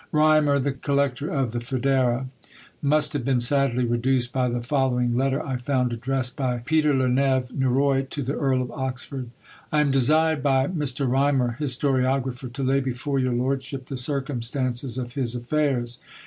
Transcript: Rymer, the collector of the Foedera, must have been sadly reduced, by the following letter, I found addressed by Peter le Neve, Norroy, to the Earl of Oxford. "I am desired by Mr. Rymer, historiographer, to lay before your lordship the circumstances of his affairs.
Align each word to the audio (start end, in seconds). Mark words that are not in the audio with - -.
Rymer, 0.11 0.57
the 0.57 0.71
collector 0.71 1.29
of 1.29 1.51
the 1.51 1.59
Foedera, 1.59 2.25
must 2.81 3.13
have 3.13 3.23
been 3.23 3.39
sadly 3.39 3.85
reduced, 3.85 4.33
by 4.33 4.49
the 4.49 4.63
following 4.63 5.15
letter, 5.15 5.45
I 5.45 5.57
found 5.57 5.93
addressed 5.93 6.35
by 6.35 6.63
Peter 6.65 6.95
le 6.95 7.07
Neve, 7.07 7.51
Norroy, 7.53 8.09
to 8.09 8.23
the 8.23 8.33
Earl 8.33 8.63
of 8.63 8.71
Oxford. 8.71 9.29
"I 9.71 9.79
am 9.79 9.91
desired 9.91 10.41
by 10.41 10.65
Mr. 10.65 11.07
Rymer, 11.07 11.55
historiographer, 11.59 12.51
to 12.51 12.63
lay 12.63 12.79
before 12.79 13.19
your 13.19 13.33
lordship 13.33 13.85
the 13.85 13.95
circumstances 13.95 14.97
of 14.97 15.13
his 15.13 15.35
affairs. 15.35 15.99